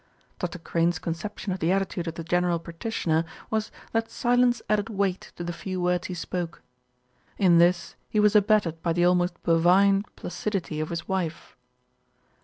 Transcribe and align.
Dr. 0.39 0.57
Crane's 0.57 0.97
con 0.97 1.13
ception 1.13 1.53
of 1.53 1.59
the 1.59 1.71
attitude 1.71 2.07
of 2.07 2.15
the 2.15 2.23
general 2.23 2.57
practitioner 2.57 3.23
was 3.51 3.71
that 3.91 4.09
silence 4.09 4.59
added 4.67 4.89
weight 4.89 5.31
to 5.35 5.43
the 5.43 5.53
few 5.53 5.79
words 5.79 6.07
he 6.07 6.15
spoke. 6.15 6.63
In 7.37 7.59
this 7.59 7.93
he 8.09 8.19
was 8.19 8.35
abetted 8.35 8.81
by 8.81 8.93
the 8.93 9.05
almost 9.05 9.35
bovine 9.43 10.03
placidity 10.15 10.79
of 10.79 10.89
his 10.89 11.07
wife. 11.07 11.55